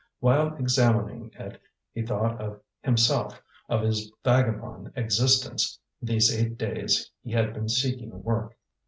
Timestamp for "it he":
1.37-2.01